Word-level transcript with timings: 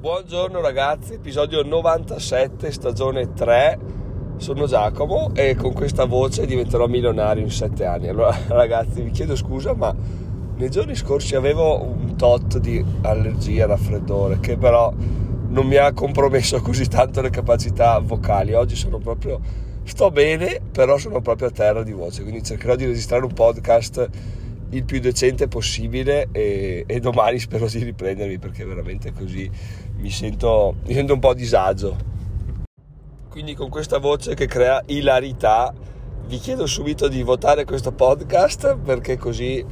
Buongiorno 0.00 0.60
ragazzi, 0.60 1.14
episodio 1.14 1.64
97, 1.64 2.70
stagione 2.70 3.32
3. 3.32 3.78
Sono 4.36 4.66
Giacomo 4.66 5.34
e 5.34 5.56
con 5.56 5.72
questa 5.72 6.04
voce 6.04 6.46
diventerò 6.46 6.86
milionario 6.86 7.42
in 7.42 7.50
7 7.50 7.84
anni. 7.84 8.06
Allora 8.06 8.32
ragazzi, 8.46 9.02
vi 9.02 9.10
chiedo 9.10 9.34
scusa, 9.34 9.74
ma 9.74 9.92
nei 10.54 10.70
giorni 10.70 10.94
scorsi 10.94 11.34
avevo 11.34 11.82
un 11.82 12.14
tot 12.14 12.58
di 12.58 12.82
allergia, 13.02 13.66
raffreddore, 13.66 14.38
che 14.38 14.56
però 14.56 14.92
non 15.48 15.66
mi 15.66 15.74
ha 15.74 15.92
compromesso 15.92 16.60
così 16.60 16.86
tanto 16.86 17.20
le 17.20 17.30
capacità 17.30 17.98
vocali. 17.98 18.54
Oggi 18.54 18.76
sono 18.76 18.98
proprio 18.98 19.40
sto 19.82 20.12
bene, 20.12 20.60
però 20.70 20.96
sono 20.96 21.20
proprio 21.20 21.48
a 21.48 21.50
terra 21.50 21.82
di 21.82 21.92
voce, 21.92 22.22
quindi 22.22 22.44
cercherò 22.44 22.76
di 22.76 22.86
registrare 22.86 23.24
un 23.24 23.32
podcast 23.32 24.08
il 24.70 24.84
più 24.84 25.00
decente 25.00 25.48
possibile 25.48 26.28
e, 26.32 26.84
e, 26.86 27.00
domani 27.00 27.38
spero 27.38 27.66
di 27.66 27.82
riprendermi 27.82 28.38
perché 28.38 28.64
veramente 28.64 29.12
così 29.12 29.50
mi 29.96 30.10
sento, 30.10 30.76
mi 30.84 30.94
sento 30.94 31.14
un 31.14 31.20
po' 31.20 31.30
a 31.30 31.34
disagio. 31.34 31.96
Quindi 33.28 33.54
con 33.54 33.68
questa 33.70 33.98
voce 33.98 34.34
che 34.34 34.46
crea 34.46 34.82
ilarità 34.86 35.72
vi 36.26 36.38
chiedo 36.38 36.66
subito 36.66 37.08
di 37.08 37.22
votare 37.22 37.64
questo 37.64 37.92
podcast 37.92 38.76
perché 38.76 39.16
così 39.16 39.64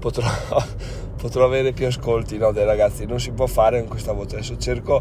potrò, 0.00 0.26
potrò 1.16 1.44
avere 1.44 1.72
più 1.72 1.86
ascolti 1.86 2.36
no, 2.38 2.50
dei 2.50 2.64
ragazzi. 2.64 3.06
Non 3.06 3.20
si 3.20 3.30
può 3.30 3.46
fare 3.46 3.78
con 3.78 3.88
questa 3.88 4.12
voce. 4.12 4.36
Adesso 4.36 4.56
cerco 4.58 5.00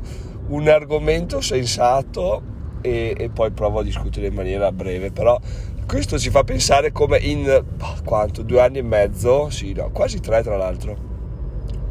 un 0.50 0.68
argomento 0.68 1.42
sensato 1.42 2.44
e, 2.82 3.16
e 3.18 3.30
poi 3.30 3.50
provo 3.52 3.80
a 3.80 3.84
discutere 3.84 4.28
in 4.28 4.36
maniera 4.36 4.72
breve. 4.72 5.12
Però 5.12 5.40
questo 5.86 6.18
ci 6.18 6.30
fa 6.30 6.44
pensare 6.44 6.92
come 6.92 7.18
in 7.20 7.64
boh, 7.76 7.96
quanto? 8.04 8.44
Due 8.44 8.62
anni 8.62 8.80
e 8.80 8.84
mezzo, 8.84 9.50
sì, 9.50 9.74
no, 9.74 9.90
quasi 9.92 10.20
tre 10.20 10.42
tra 10.44 10.58
l'altro, 10.58 10.96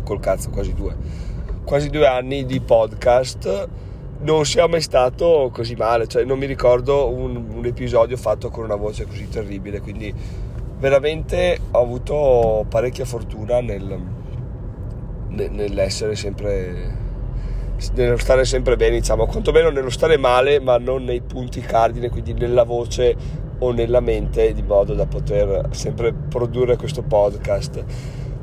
col 0.05 0.21
cazzo, 0.21 0.51
quasi 0.51 0.75
due, 0.75 0.97
quasi 1.65 1.91
due 1.91 2.07
anni 2.07 2.45
di 2.45 2.61
podcast 2.61 3.69
non 4.23 4.45
sia 4.45 4.67
mai 4.67 4.81
stato 4.81 5.51
così 5.53 5.75
male, 5.75 6.07
cioè 6.07 6.25
non 6.25 6.39
mi 6.39 6.47
ricordo 6.47 7.09
un, 7.09 7.37
un 7.55 7.65
episodio 7.65 8.17
fatto 8.17 8.51
con 8.51 8.65
una 8.65 8.77
voce 8.77 9.07
così 9.07 9.29
terribile, 9.29 9.81
quindi 9.81 10.15
veramente 10.79 11.59
ho 11.71 11.81
avuto 11.81 12.65
parecchia 12.69 13.05
fortuna 13.05 13.61
nel, 13.61 14.01
nell'essere 15.29 16.17
sempre 16.17 16.99
nello 17.95 18.19
stare 18.19 18.45
sempre 18.45 18.77
bene 18.77 18.99
diciamo 18.99 19.27
quantomeno 19.27 19.71
nello 19.71 19.89
stare 19.89 20.19
male 20.19 20.61
ma 20.61 20.77
non 20.77 21.05
nei 21.05 21.23
punti 21.23 21.61
cardine 21.61 22.11
quindi 22.11 22.35
nella 22.35 22.65
voce 22.65 23.17
o 23.61 23.73
nella 23.73 24.01
mente 24.01 24.53
di 24.53 24.63
modo 24.63 24.95
da 24.95 25.07
poter 25.07 25.69
sempre 25.71 26.13
produrre 26.13 26.77
questo 26.77 27.03
podcast. 27.03 27.85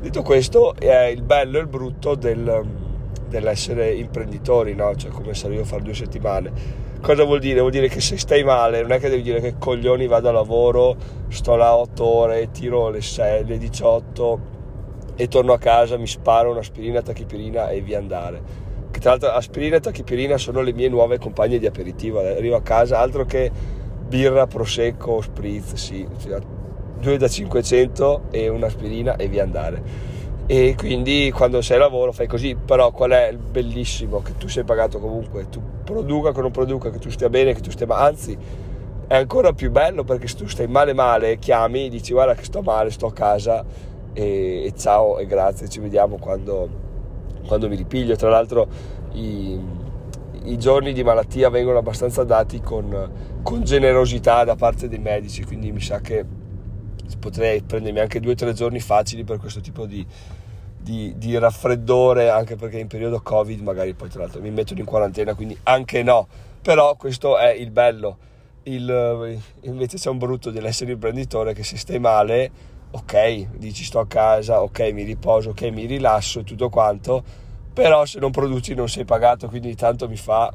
Detto 0.00 0.22
questo, 0.22 0.74
è 0.76 1.06
il 1.06 1.22
bello 1.22 1.58
e 1.58 1.60
il 1.60 1.66
brutto 1.66 2.14
del, 2.14 2.64
dell'essere 3.28 3.92
imprenditori, 3.94 4.74
no? 4.74 4.94
cioè 4.96 5.10
come 5.10 5.34
sarò 5.34 5.54
io 5.54 5.62
a 5.62 5.64
fare 5.64 5.82
due 5.82 5.94
settimane. 5.94 6.86
Cosa 7.00 7.24
vuol 7.24 7.38
dire? 7.38 7.60
Vuol 7.60 7.72
dire 7.72 7.88
che 7.88 8.00
se 8.00 8.16
stai 8.16 8.42
male 8.42 8.80
non 8.82 8.92
è 8.92 8.98
che 8.98 9.08
devi 9.08 9.22
dire 9.22 9.40
che 9.40 9.54
coglioni 9.58 10.06
vado 10.06 10.28
a 10.28 10.32
lavoro, 10.32 10.96
sto 11.28 11.54
là 11.54 11.76
8 11.76 12.04
ore, 12.04 12.50
tiro 12.50 12.90
le 12.90 13.00
6, 13.00 13.44
le 13.44 13.58
18 13.58 14.56
e 15.14 15.26
torno 15.28 15.52
a 15.52 15.58
casa, 15.58 15.96
mi 15.96 16.06
sparo 16.06 16.50
un'aspirina, 16.52 17.02
tachipirina 17.02 17.70
e 17.70 17.80
via 17.80 17.98
andare. 17.98 18.66
Che 18.90 19.00
tra 19.00 19.10
l'altro 19.10 19.30
aspirina 19.30 19.76
e 19.76 19.80
tachipirina 19.80 20.38
sono 20.38 20.60
le 20.60 20.72
mie 20.72 20.88
nuove 20.88 21.18
compagne 21.18 21.58
di 21.58 21.66
aperitivo. 21.66 22.20
Arrivo 22.20 22.56
a 22.56 22.62
casa, 22.62 22.98
altro 22.98 23.24
che 23.24 23.50
birra, 24.08 24.46
prosecco, 24.46 25.20
spritz, 25.20 25.74
sì, 25.74 26.06
cioè, 26.20 26.40
due 26.98 27.16
da 27.18 27.28
500 27.28 28.22
e 28.30 28.48
un'aspirina 28.48 29.16
e 29.16 29.28
via 29.28 29.42
andare. 29.42 30.16
E 30.46 30.74
quindi 30.76 31.30
quando 31.34 31.60
sei 31.60 31.76
a 31.76 31.80
lavoro 31.80 32.10
fai 32.10 32.26
così, 32.26 32.56
però 32.56 32.90
qual 32.90 33.10
è 33.10 33.28
il 33.28 33.36
bellissimo? 33.36 34.22
Che 34.22 34.36
tu 34.38 34.48
sei 34.48 34.64
pagato 34.64 34.98
comunque, 34.98 35.48
tu 35.50 35.60
produca 35.84 36.32
che 36.32 36.40
non 36.40 36.50
produca, 36.50 36.90
che 36.90 36.98
tu 36.98 37.10
stia 37.10 37.28
bene, 37.28 37.52
che 37.52 37.60
tu 37.60 37.70
stia 37.70 37.86
male, 37.86 38.08
anzi 38.08 38.38
è 39.06 39.14
ancora 39.14 39.52
più 39.52 39.70
bello 39.70 40.04
perché 40.04 40.26
se 40.26 40.36
tu 40.36 40.46
stai 40.46 40.66
male 40.66 40.92
male 40.92 41.38
chiami, 41.38 41.88
dici 41.88 42.12
guarda 42.12 42.34
che 42.34 42.44
sto 42.44 42.62
male, 42.62 42.90
sto 42.90 43.06
a 43.06 43.12
casa 43.12 43.64
e, 44.12 44.64
e 44.64 44.72
ciao 44.76 45.18
e 45.18 45.26
grazie, 45.26 45.68
ci 45.68 45.80
vediamo 45.80 46.16
quando, 46.16 46.68
quando 47.46 47.68
mi 47.68 47.76
ripiglio. 47.76 48.16
Tra 48.16 48.30
l'altro 48.30 48.66
i, 49.12 49.60
i 50.44 50.58
giorni 50.58 50.92
di 50.92 51.02
malattia 51.02 51.48
vengono 51.50 51.78
abbastanza 51.78 52.24
dati 52.24 52.60
con, 52.60 53.40
con 53.42 53.62
generosità 53.62 54.44
da 54.44 54.56
parte 54.56 54.88
dei 54.88 54.98
medici, 54.98 55.44
quindi 55.44 55.72
mi 55.72 55.80
sa 55.80 56.00
che 56.00 56.24
potrei 57.18 57.62
prendermi 57.62 58.00
anche 58.00 58.20
due 58.20 58.32
o 58.32 58.34
tre 58.34 58.52
giorni 58.52 58.80
facili 58.80 59.24
per 59.24 59.38
questo 59.38 59.60
tipo 59.60 59.86
di, 59.86 60.04
di, 60.78 61.14
di, 61.16 61.38
raffreddore, 61.38 62.28
anche 62.28 62.56
perché 62.56 62.78
in 62.78 62.86
periodo 62.86 63.20
Covid 63.20 63.60
magari 63.60 63.94
poi 63.94 64.08
tra 64.08 64.22
l'altro 64.22 64.40
mi 64.40 64.50
mettono 64.50 64.80
in 64.80 64.86
quarantena, 64.86 65.34
quindi 65.34 65.58
anche 65.64 66.02
no, 66.02 66.26
però 66.62 66.96
questo 66.96 67.38
è 67.38 67.50
il 67.50 67.70
bello. 67.70 68.18
Il, 68.64 69.38
invece 69.62 69.96
c'è 69.96 70.10
un 70.10 70.18
brutto 70.18 70.50
dell'essere 70.50 70.92
imprenditore 70.92 71.54
che 71.54 71.64
se 71.64 71.78
stai 71.78 71.98
male, 71.98 72.50
ok, 72.90 73.56
dici 73.56 73.84
sto 73.84 73.98
a 73.98 74.06
casa, 74.06 74.62
ok, 74.62 74.90
mi 74.92 75.04
riposo, 75.04 75.50
ok, 75.50 75.62
mi 75.70 75.86
rilasso 75.86 76.40
e 76.40 76.44
tutto 76.44 76.68
quanto, 76.68 77.46
però 77.78 78.04
se 78.04 78.18
non 78.18 78.32
produci 78.32 78.74
non 78.74 78.88
sei 78.88 79.04
pagato, 79.04 79.46
quindi 79.46 79.76
tanto 79.76 80.08
mi 80.08 80.16
fa 80.16 80.52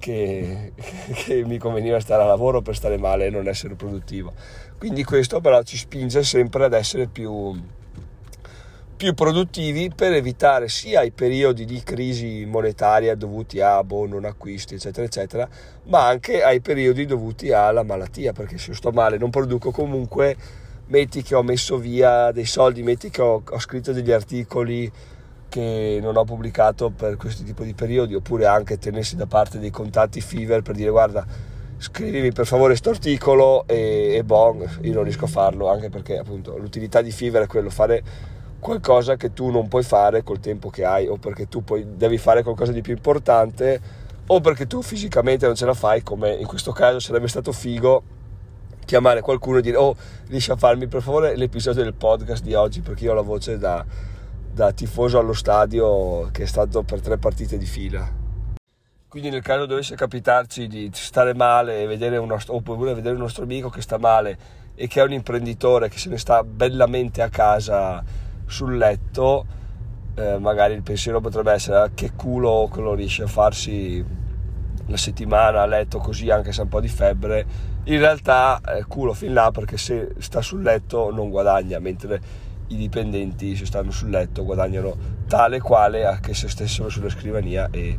che, 0.00 0.72
che, 1.14 1.44
mi 1.44 1.58
conveniva 1.58 2.00
stare 2.00 2.24
a 2.24 2.26
lavoro 2.26 2.60
per 2.60 2.74
stare 2.74 2.98
male 2.98 3.26
e 3.26 3.30
non 3.30 3.46
essere 3.46 3.76
produttivo. 3.76 4.32
Quindi 4.78 5.04
questo 5.04 5.40
però 5.40 5.62
ci 5.62 5.76
spinge 5.76 6.24
sempre 6.24 6.64
ad 6.64 6.72
essere 6.72 7.06
più, 7.06 7.56
più 8.96 9.14
produttivi 9.14 9.92
per 9.94 10.12
evitare 10.12 10.68
sia 10.68 11.02
i 11.02 11.12
periodi 11.12 11.64
di 11.64 11.80
crisi 11.84 12.44
monetaria 12.46 13.14
dovuti 13.14 13.60
a 13.60 13.84
boh, 13.84 14.08
non 14.08 14.24
acquisti, 14.24 14.74
eccetera, 14.74 15.06
eccetera, 15.06 15.48
ma 15.84 16.08
anche 16.08 16.42
ai 16.42 16.60
periodi 16.60 17.06
dovuti 17.06 17.52
alla 17.52 17.84
malattia, 17.84 18.32
perché 18.32 18.58
se 18.58 18.74
sto 18.74 18.90
male 18.90 19.18
non 19.18 19.30
produco 19.30 19.70
comunque, 19.70 20.36
metti 20.86 21.22
che 21.22 21.36
ho 21.36 21.44
messo 21.44 21.78
via 21.78 22.32
dei 22.32 22.44
soldi, 22.44 22.82
metti 22.82 23.08
che 23.08 23.22
ho, 23.22 23.40
ho 23.48 23.58
scritto 23.60 23.92
degli 23.92 24.10
articoli 24.10 24.90
che 25.48 25.98
non 26.00 26.16
ho 26.16 26.24
pubblicato 26.24 26.90
per 26.90 27.16
questo 27.16 27.42
tipo 27.42 27.62
di 27.62 27.74
periodi 27.74 28.14
oppure 28.14 28.46
anche 28.46 28.78
tenersi 28.78 29.16
da 29.16 29.26
parte 29.26 29.58
dei 29.58 29.70
contatti 29.70 30.20
Fever 30.20 30.62
per 30.62 30.74
dire 30.74 30.90
guarda 30.90 31.26
scrivimi 31.78 32.32
per 32.32 32.44
favore 32.46 32.70
questo 32.70 32.90
articolo 32.90 33.64
e, 33.66 34.14
e 34.16 34.24
bon, 34.24 34.66
io 34.82 34.92
non 34.92 35.04
riesco 35.04 35.26
a 35.26 35.28
farlo 35.28 35.68
anche 35.68 35.90
perché 35.90 36.18
appunto 36.18 36.56
l'utilità 36.58 37.00
di 37.00 37.12
Fever 37.12 37.44
è 37.44 37.46
quello 37.46 37.70
fare 37.70 38.02
qualcosa 38.58 39.16
che 39.16 39.32
tu 39.32 39.50
non 39.50 39.68
puoi 39.68 39.84
fare 39.84 40.24
col 40.24 40.40
tempo 40.40 40.70
che 40.70 40.84
hai 40.84 41.06
o 41.06 41.16
perché 41.16 41.48
tu 41.48 41.62
poi 41.62 41.86
devi 41.96 42.18
fare 42.18 42.42
qualcosa 42.42 42.72
di 42.72 42.80
più 42.80 42.92
importante 42.92 43.80
o 44.26 44.40
perché 44.40 44.66
tu 44.66 44.82
fisicamente 44.82 45.46
non 45.46 45.54
ce 45.54 45.64
la 45.64 45.74
fai 45.74 46.02
come 46.02 46.32
in 46.32 46.46
questo 46.46 46.72
caso 46.72 46.98
sarebbe 46.98 47.28
stato 47.28 47.52
figo 47.52 48.02
chiamare 48.84 49.20
qualcuno 49.20 49.58
e 49.58 49.62
dire 49.62 49.76
oh 49.76 49.94
riesci 50.26 50.50
a 50.50 50.56
farmi 50.56 50.88
per 50.88 51.02
favore 51.02 51.36
l'episodio 51.36 51.82
del 51.84 51.94
podcast 51.94 52.42
di 52.42 52.54
oggi 52.54 52.80
perché 52.80 53.04
io 53.04 53.12
ho 53.12 53.14
la 53.14 53.20
voce 53.20 53.56
da 53.56 53.84
da 54.52 54.72
tifoso 54.72 55.18
allo 55.18 55.32
stadio 55.32 56.28
che 56.32 56.42
è 56.42 56.46
stato 56.46 56.82
per 56.82 57.00
tre 57.00 57.18
partite 57.18 57.56
di 57.56 57.66
fila. 57.66 58.26
Quindi 59.08 59.30
nel 59.30 59.42
caso 59.42 59.64
dovesse 59.64 59.94
capitarci 59.94 60.66
di 60.66 60.90
stare 60.92 61.34
male 61.34 61.86
vedere 61.86 62.18
un 62.18 62.26
nostro, 62.26 62.56
oppure 62.56 62.94
vedere 62.94 63.14
un 63.14 63.20
nostro 63.22 63.44
amico 63.44 63.70
che 63.70 63.80
sta 63.80 63.96
male 63.96 64.38
e 64.74 64.86
che 64.86 65.00
è 65.00 65.04
un 65.04 65.12
imprenditore 65.12 65.88
che 65.88 65.98
se 65.98 66.10
ne 66.10 66.18
sta 66.18 66.44
bellamente 66.44 67.22
a 67.22 67.30
casa 67.30 68.04
sul 68.46 68.76
letto, 68.76 69.46
eh, 70.14 70.38
magari 70.38 70.74
il 70.74 70.82
pensiero 70.82 71.20
potrebbe 71.20 71.52
essere 71.52 71.78
ah, 71.78 71.90
che 71.94 72.12
culo 72.14 72.68
che 72.72 72.80
lo 72.80 72.94
riesce 72.94 73.22
a 73.22 73.26
farsi 73.26 74.04
la 74.86 74.96
settimana 74.96 75.62
a 75.62 75.66
letto 75.66 75.98
così 75.98 76.30
anche 76.30 76.52
se 76.52 76.60
ha 76.60 76.64
un 76.64 76.70
po' 76.70 76.80
di 76.80 76.88
febbre. 76.88 77.46
In 77.84 77.98
realtà 77.98 78.60
eh, 78.60 78.84
culo 78.84 79.14
fin 79.14 79.32
là 79.32 79.50
perché 79.50 79.78
se 79.78 80.14
sta 80.18 80.42
sul 80.42 80.62
letto 80.62 81.10
non 81.10 81.30
guadagna, 81.30 81.78
mentre 81.78 82.20
i 82.68 82.76
dipendenti 82.76 83.56
se 83.56 83.66
stanno 83.66 83.90
sul 83.90 84.10
letto 84.10 84.44
guadagnano 84.44 85.16
tale 85.26 85.60
quale 85.60 86.04
a 86.04 86.18
che 86.18 86.34
se 86.34 86.48
stessero 86.48 86.88
sulla 86.88 87.08
scrivania 87.08 87.68
e, 87.70 87.98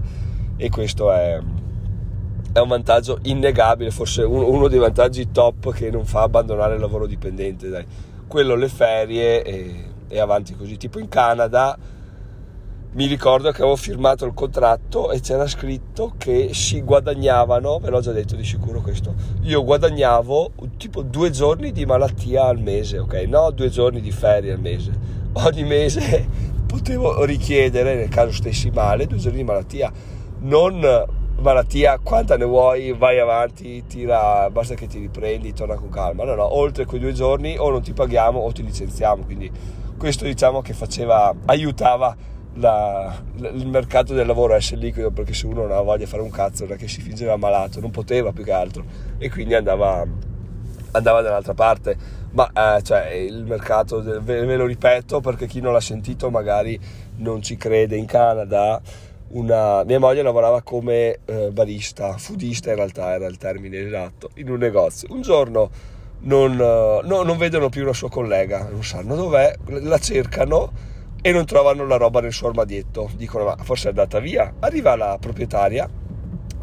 e 0.58 0.70
questo 0.70 1.12
è, 1.12 1.40
è, 2.52 2.60
un 2.60 2.68
vantaggio 2.68 3.20
innegabile, 3.24 3.92
forse 3.92 4.24
uno, 4.24 4.68
dei 4.68 4.80
vantaggi 4.80 5.32
top 5.32 5.72
che 5.74 5.90
non 5.90 6.06
fa 6.06 6.24
abbandonare 6.24 6.76
il 6.76 6.82
lavoro 6.82 7.06
dipendente, 7.06 7.70
dai. 7.70 7.86
quello 8.28 8.56
le 8.56 8.70
ferie 8.70 9.44
e, 9.44 9.86
e 10.08 10.20
avanti 10.20 10.56
così, 10.56 10.78
tipo 10.78 11.00
in 11.00 11.08
Canada 11.08 11.78
mi 12.92 13.06
ricordo 13.06 13.52
che 13.52 13.62
avevo 13.62 13.76
firmato 13.76 14.26
il 14.26 14.34
contratto 14.34 15.12
e 15.12 15.20
c'era 15.20 15.48
scritto 15.48 16.14
che 16.18 16.50
si 16.54 16.82
guadagnavano, 16.82 17.78
ve 17.78 17.90
l'ho 17.92 18.00
già 18.00 18.12
detto 18.12 18.36
di 18.36 18.44
sicuro 18.44 18.82
questo, 18.82 19.14
io 19.42 19.64
guadagnavo 19.64 20.52
tipo 20.78 21.04
due 21.04 21.30
giorni 21.30 21.72
di 21.72 21.86
malattia 21.86 22.46
al 22.46 22.60
mese, 22.60 22.98
ok? 22.98 23.14
No, 23.28 23.52
due 23.52 23.70
giorni 23.70 24.02
di 24.02 24.12
ferie 24.12 24.54
al 24.54 24.60
mese. 24.60 24.92
Ogni 25.34 25.64
mese 25.66 26.28
potevo 26.66 27.24
richiedere, 27.26 27.94
nel 27.94 28.10
caso 28.10 28.32
stessi 28.32 28.72
male, 28.72 29.06
due 29.06 29.20
giorni 29.20 29.38
di 29.38 29.44
malattia. 29.44 29.92
Non 30.40 31.06
malattia, 31.42 32.00
quanta 32.02 32.38
ne 32.38 32.46
vuoi, 32.46 32.92
vai 32.94 33.20
avanti, 33.20 33.86
tira, 33.86 34.50
basta 34.50 34.74
che 34.74 34.88
ti 34.88 34.98
riprendi, 34.98 35.54
torna 35.54 35.76
con 35.76 35.90
calma. 35.90 36.24
No, 36.24 36.34
no, 36.34 36.58
oltre 36.58 36.86
quei 36.86 37.00
due 37.00 37.14
giorni 37.14 37.56
o 37.56 37.70
non 37.70 37.84
ti 37.84 37.94
paghiamo 37.94 38.40
o 38.40 38.52
ti 38.52 38.64
licenziamo, 38.64 39.26
quindi 39.26 39.52
questo 39.96 40.26
diciamo 40.26 40.62
che 40.62 40.74
faceva, 40.74 41.32
aiutava 41.46 42.16
la, 42.56 43.22
il 43.36 43.68
mercato 43.68 44.14
del 44.14 44.26
lavoro 44.26 44.54
essere 44.54 44.82
liquido 44.82 45.12
perché 45.12 45.34
se 45.34 45.46
uno 45.46 45.62
non 45.62 45.66
aveva 45.66 45.82
voglia 45.82 46.04
di 46.04 46.06
fare 46.06 46.22
un 46.22 46.30
cazzo 46.30 46.66
era 46.66 46.76
che 46.76 46.88
si 46.88 47.02
fingeva 47.02 47.38
malato, 47.38 47.80
non 47.80 47.92
poteva 47.92 48.32
più 48.32 48.44
che 48.44 48.52
altro 48.52 48.84
e 49.18 49.30
quindi 49.30 49.54
andava, 49.54 50.06
andava 50.92 51.22
dall'altra 51.22 51.54
parte. 51.54 52.18
Ma 52.32 52.78
eh, 52.78 52.84
cioè, 52.84 53.08
il 53.10 53.44
mercato, 53.46 54.04
ve, 54.04 54.46
ve 54.46 54.56
lo 54.56 54.66
ripeto 54.66 55.20
perché 55.20 55.48
chi 55.48 55.62
non 55.62 55.74
l'ha 55.74 55.80
sentito 55.80 56.30
magari 56.30 56.80
non 57.18 57.42
ci 57.42 57.58
crede, 57.58 57.96
in 57.96 58.06
Canada 58.06 58.82
una, 59.30 59.84
mia 59.84 60.00
moglie 60.00 60.22
lavorava 60.22 60.62
come 60.62 61.20
eh, 61.26 61.50
barista, 61.52 62.18
foodista 62.18 62.70
in 62.70 62.78
realtà 62.78 63.14
era 63.14 63.28
il 63.28 63.38
termine 63.38 63.80
esatto, 63.80 64.30
in 64.36 64.50
un 64.50 64.58
negozio. 64.58 65.08
Un 65.12 65.22
giorno 65.22 65.70
non, 66.22 66.54
uh, 66.54 67.06
no, 67.08 67.22
non 67.24 67.38
vedono 67.38 67.70
più 67.70 67.84
una 67.84 67.94
sua 67.94 68.10
collega, 68.10 68.68
non 68.70 68.84
sanno 68.84 69.16
dov'è, 69.16 69.56
la 69.68 70.00
cercano 70.00 70.72
e 71.22 71.32
non 71.32 71.46
trovano 71.46 71.86
la 71.86 71.98
roba 71.98 72.22
nel 72.22 72.34
suo 72.34 72.48
armadietto. 72.48 73.10
Dicono 73.16 73.46
ma 73.46 73.58
forse 73.62 73.88
è 73.88 73.90
andata 73.90 74.20
via. 74.20 74.54
Arriva 74.60 74.96
la 74.96 75.18
proprietaria, 75.20 75.90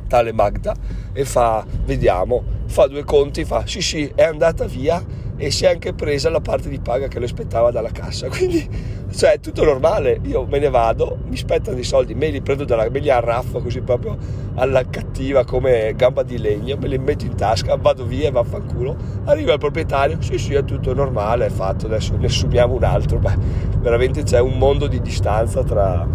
tale 0.08 0.32
Magda, 0.32 0.74
e 1.12 1.24
fa 1.24 1.64
vediamo, 1.84 2.42
fa 2.66 2.86
due 2.86 3.04
conti, 3.04 3.44
fa 3.44 3.66
sì 3.66 3.80
sì 3.80 4.10
è 4.14 4.24
andata 4.24 4.66
via 4.66 5.04
e 5.36 5.50
si 5.50 5.64
è 5.64 5.68
anche 5.68 5.92
presa 5.92 6.30
la 6.30 6.40
parte 6.40 6.68
di 6.68 6.78
paga 6.78 7.08
che 7.08 7.18
le 7.18 7.26
aspettava 7.26 7.70
dalla 7.70 7.90
cassa. 7.90 8.28
Quindi 8.30 8.68
cioè 9.10 9.32
è 9.32 9.40
tutto 9.40 9.64
normale, 9.64 10.20
io 10.24 10.46
me 10.46 10.58
ne 10.58 10.68
vado, 10.68 11.18
mi 11.26 11.36
spettano 11.36 11.78
i 11.78 11.84
soldi, 11.84 12.14
me 12.14 12.28
li 12.28 12.40
prendo 12.40 12.64
dalla, 12.64 12.88
me 12.90 12.98
li 12.98 13.10
arraffo 13.10 13.60
così 13.60 13.80
proprio 13.80 14.16
alla 14.54 14.84
cattiva 14.88 15.44
come 15.44 15.94
gamba 15.96 16.22
di 16.22 16.38
legno, 16.38 16.76
me 16.76 16.88
li 16.88 16.98
metto 16.98 17.24
in 17.24 17.34
tasca, 17.34 17.76
vado 17.76 18.04
via 18.04 18.28
e 18.28 18.30
vaffanculo, 18.30 18.96
arriva 19.24 19.52
il 19.52 19.58
proprietario, 19.58 20.20
sì 20.20 20.38
sì 20.38 20.54
è 20.54 20.64
tutto 20.64 20.92
normale, 20.92 21.46
è 21.46 21.50
fatto, 21.50 21.86
adesso 21.86 22.16
ne 22.16 22.26
assumiamo 22.26 22.74
un 22.74 22.84
altro, 22.84 23.18
beh 23.18 23.36
veramente 23.80 24.22
c'è 24.24 24.40
un 24.40 24.58
mondo 24.58 24.86
di 24.88 25.00
distanza 25.00 25.62
tra, 25.62 26.06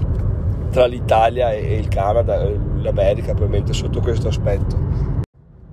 tra 0.71 0.85
l'Italia 0.85 1.53
e 1.53 1.77
il 1.77 1.87
Canada, 1.87 2.43
l'America 2.81 3.33
probabilmente 3.33 3.73
sotto 3.73 4.01
questo 4.01 4.27
aspetto. 4.27 4.89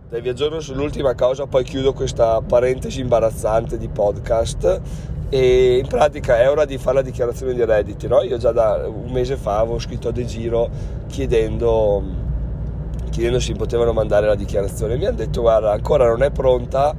Dai, 0.08 0.22
vi 0.22 0.30
aggiorno 0.30 0.60
sull'ultima 0.60 1.14
cosa, 1.14 1.46
poi 1.46 1.64
chiudo 1.64 1.92
questa 1.92 2.40
parentesi 2.40 3.00
imbarazzante 3.00 3.76
di 3.76 3.88
podcast 3.88 4.80
e 5.30 5.78
in 5.78 5.86
pratica 5.86 6.38
è 6.38 6.48
ora 6.48 6.64
di 6.64 6.78
fare 6.78 6.96
la 6.96 7.02
dichiarazione 7.02 7.54
di 7.54 7.64
redditi. 7.64 8.06
No? 8.06 8.22
Io 8.22 8.38
già 8.38 8.52
da 8.52 8.86
un 8.86 9.10
mese 9.10 9.36
fa 9.36 9.58
avevo 9.58 9.78
scritto 9.78 10.08
a 10.08 10.12
De 10.12 10.24
Giro 10.24 10.68
chiedendo, 11.06 12.02
chiedendo 13.10 13.40
se 13.40 13.52
mi 13.52 13.58
potevano 13.58 13.92
mandare 13.92 14.26
la 14.26 14.34
dichiarazione. 14.34 14.96
Mi 14.96 15.06
hanno 15.06 15.16
detto 15.16 15.42
guarda 15.42 15.72
ancora 15.72 16.06
non 16.06 16.22
è 16.22 16.30
pronta 16.30 16.94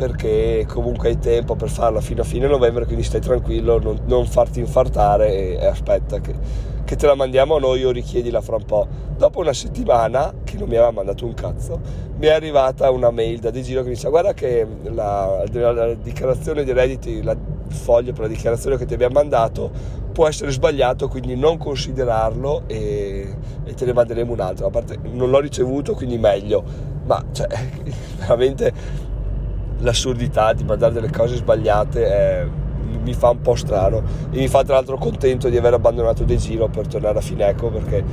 perché 0.00 0.64
comunque 0.66 1.10
hai 1.10 1.18
tempo 1.18 1.56
per 1.56 1.68
farla 1.68 2.00
fino 2.00 2.22
a 2.22 2.24
fine 2.24 2.46
novembre, 2.46 2.86
quindi 2.86 3.02
stai 3.02 3.20
tranquillo, 3.20 3.78
non, 3.78 3.98
non 4.06 4.24
farti 4.24 4.58
infartare 4.58 5.30
e, 5.30 5.58
e 5.60 5.66
aspetta 5.66 6.20
che, 6.20 6.34
che, 6.86 6.96
te 6.96 7.06
la 7.06 7.14
mandiamo 7.14 7.58
noi 7.58 7.84
o 7.84 7.90
richiedila 7.90 8.40
fra 8.40 8.56
un 8.56 8.64
po'. 8.64 8.88
Dopo 9.18 9.40
una 9.40 9.52
settimana, 9.52 10.32
che 10.42 10.56
non 10.56 10.68
mi 10.68 10.76
aveva 10.76 10.90
mandato 10.90 11.26
un 11.26 11.34
cazzo, 11.34 11.80
mi 12.16 12.28
è 12.28 12.30
arrivata 12.30 12.90
una 12.90 13.10
mail 13.10 13.40
da 13.40 13.50
De 13.50 13.60
Giro 13.60 13.82
che 13.82 13.88
mi 13.88 13.94
dice 13.94 14.08
guarda 14.08 14.32
che 14.32 14.66
la, 14.84 15.44
la, 15.52 15.72
la 15.72 15.94
dichiarazione 15.94 16.64
di 16.64 16.72
redditi, 16.72 17.22
la, 17.22 17.36
foglio 17.90 18.12
per 18.12 18.22
la 18.22 18.28
dichiarazione 18.28 18.76
che 18.76 18.86
ti 18.86 18.94
abbiamo 18.94 19.14
mandato 19.14 19.70
può 20.12 20.28
essere 20.28 20.50
sbagliato, 20.52 21.08
quindi 21.08 21.34
non 21.34 21.58
considerarlo 21.58 22.62
e, 22.66 23.34
e 23.64 23.74
te 23.74 23.84
ne 23.84 23.92
manderemo 23.92 24.32
un 24.32 24.40
altro. 24.40 24.66
A 24.66 24.70
parte 24.70 24.98
non 25.12 25.30
l'ho 25.30 25.40
ricevuto, 25.40 25.94
quindi 25.94 26.18
meglio, 26.18 26.62
ma 27.04 27.24
cioè, 27.32 27.48
veramente 28.18 28.72
l'assurdità 29.78 30.52
di 30.52 30.64
mandare 30.64 30.92
delle 30.92 31.10
cose 31.10 31.36
sbagliate 31.36 32.06
è, 32.06 32.46
mi 33.02 33.14
fa 33.14 33.30
un 33.30 33.40
po' 33.40 33.56
strano. 33.56 34.02
E 34.30 34.38
mi 34.38 34.48
fa 34.48 34.62
tra 34.62 34.74
l'altro 34.74 34.96
contento 34.96 35.48
di 35.48 35.56
aver 35.56 35.74
abbandonato 35.74 36.24
De 36.24 36.36
Giro 36.36 36.68
per 36.68 36.86
tornare 36.86 37.18
a 37.18 37.22
Fineco 37.22 37.70
perché, 37.70 38.04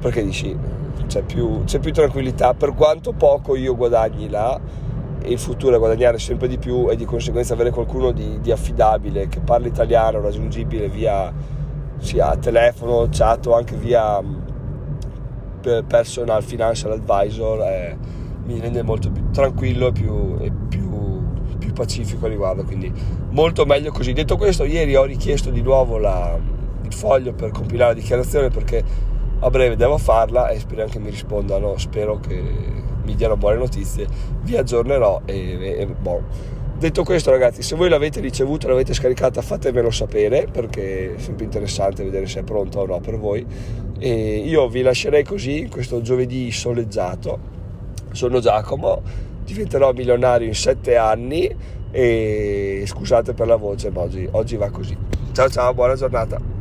perché 0.00 0.24
dici 0.24 0.56
c'è 1.06 1.22
più, 1.22 1.64
c'è 1.64 1.78
più 1.78 1.92
tranquillità. 1.92 2.54
Per 2.54 2.74
quanto 2.74 3.12
poco 3.12 3.56
io 3.56 3.74
guadagni 3.76 4.28
là 4.28 4.60
e 5.22 5.30
il 5.30 5.38
futuro 5.38 5.78
guadagnare 5.78 6.18
sempre 6.18 6.48
di 6.48 6.58
più 6.58 6.90
e 6.90 6.96
di 6.96 7.04
conseguenza 7.04 7.54
avere 7.54 7.70
qualcuno 7.70 8.10
di, 8.10 8.40
di 8.40 8.50
affidabile 8.50 9.28
che 9.28 9.40
parli 9.40 9.68
italiano, 9.68 10.20
raggiungibile 10.20 10.88
via 10.88 11.32
sia 11.98 12.36
telefono, 12.36 13.08
chat 13.10 13.46
o 13.46 13.54
anche 13.54 13.76
via 13.76 14.20
mm, 14.20 15.86
personal 15.86 16.42
financial 16.42 16.92
advisor 16.92 17.60
eh, 17.60 17.96
mi 18.44 18.58
rende 18.58 18.82
molto 18.82 19.10
più 19.10 19.30
tranquillo 19.30 19.88
e 19.88 19.92
più, 19.92 20.36
e 20.40 20.50
più, 20.68 21.22
più 21.58 21.72
pacifico 21.72 22.26
a 22.26 22.28
riguardo. 22.28 22.64
Quindi 22.64 22.92
molto 23.30 23.64
meglio 23.64 23.92
così. 23.92 24.12
Detto 24.12 24.36
questo 24.36 24.64
ieri 24.64 24.96
ho 24.96 25.04
richiesto 25.04 25.50
di 25.50 25.62
nuovo 25.62 25.98
la, 25.98 26.36
il 26.82 26.92
foglio 26.92 27.32
per 27.32 27.50
compilare 27.52 27.94
la 27.94 28.00
dichiarazione 28.00 28.48
perché 28.48 28.82
a 29.38 29.50
breve 29.50 29.76
devo 29.76 29.98
farla 29.98 30.48
e 30.48 30.58
speriamo 30.58 30.90
che 30.90 30.98
mi 30.98 31.10
rispondano 31.10 31.76
spero 31.76 32.18
che 32.18 32.90
mi 33.04 33.14
diano 33.14 33.36
buone 33.36 33.56
notizie, 33.56 34.06
vi 34.42 34.56
aggiornerò 34.56 35.22
e, 35.24 35.78
e, 35.78 35.86
boh. 35.86 36.50
Detto 36.78 37.04
questo 37.04 37.30
ragazzi, 37.30 37.62
se 37.62 37.76
voi 37.76 37.88
l'avete 37.88 38.20
ricevuta, 38.20 38.66
l'avete 38.66 38.92
scaricata, 38.92 39.40
fatemelo 39.40 39.90
sapere 39.92 40.48
perché 40.50 41.14
è 41.14 41.18
sempre 41.18 41.44
interessante 41.44 42.02
vedere 42.02 42.26
se 42.26 42.40
è 42.40 42.42
pronta 42.42 42.80
o 42.80 42.86
no 42.86 42.98
per 42.98 43.18
voi. 43.18 43.46
E 44.00 44.38
io 44.38 44.68
vi 44.68 44.82
lascerei 44.82 45.22
così 45.22 45.68
questo 45.70 46.00
giovedì 46.00 46.50
soleggiato. 46.50 47.38
Sono 48.10 48.40
Giacomo, 48.40 49.00
diventerò 49.44 49.92
milionario 49.92 50.48
in 50.48 50.56
sette 50.56 50.96
anni 50.96 51.54
e 51.92 52.82
scusate 52.84 53.32
per 53.32 53.46
la 53.46 53.56
voce, 53.56 53.90
ma 53.90 54.00
oggi, 54.00 54.26
oggi 54.32 54.56
va 54.56 54.70
così. 54.70 54.96
Ciao 55.30 55.48
ciao, 55.48 55.72
buona 55.72 55.94
giornata. 55.94 56.51